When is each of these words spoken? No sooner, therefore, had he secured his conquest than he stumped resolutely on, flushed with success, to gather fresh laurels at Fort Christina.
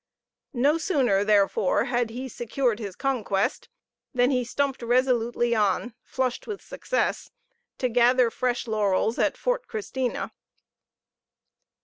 No 0.55 0.79
sooner, 0.79 1.23
therefore, 1.23 1.83
had 1.85 2.09
he 2.09 2.27
secured 2.27 2.79
his 2.79 2.95
conquest 2.95 3.69
than 4.15 4.31
he 4.31 4.43
stumped 4.43 4.81
resolutely 4.81 5.53
on, 5.53 5.93
flushed 6.01 6.47
with 6.47 6.59
success, 6.59 7.29
to 7.77 7.87
gather 7.87 8.31
fresh 8.31 8.65
laurels 8.65 9.19
at 9.19 9.37
Fort 9.37 9.67
Christina. 9.67 10.31